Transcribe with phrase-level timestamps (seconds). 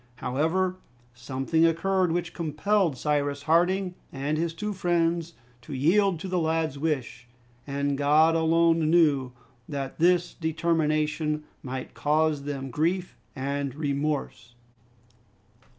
[0.15, 0.77] However,
[1.13, 6.79] something occurred which compelled Cyrus Harding and his two friends to yield to the lad's
[6.79, 7.27] wish,
[7.67, 9.31] and God alone knew
[9.69, 14.55] that this determination might cause them grief and remorse.